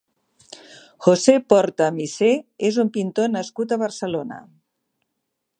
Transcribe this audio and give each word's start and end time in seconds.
José 1.07 1.35
Porta 1.53 1.91
Missé 1.99 2.31
és 2.71 2.81
un 2.87 2.91
pintor 2.99 3.33
nascut 3.37 3.77
a 3.77 3.81
Barcelona. 3.87 4.43